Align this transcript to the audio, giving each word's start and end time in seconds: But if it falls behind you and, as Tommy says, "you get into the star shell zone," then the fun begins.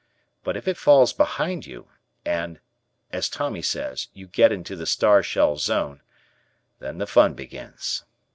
But 0.43 0.57
if 0.57 0.67
it 0.67 0.77
falls 0.77 1.13
behind 1.13 1.67
you 1.67 1.87
and, 2.25 2.59
as 3.11 3.29
Tommy 3.29 3.61
says, 3.61 4.07
"you 4.13 4.25
get 4.25 4.51
into 4.51 4.75
the 4.75 4.87
star 4.87 5.21
shell 5.21 5.57
zone," 5.57 6.01
then 6.79 6.97
the 6.97 7.05
fun 7.05 7.35
begins. 7.35 8.03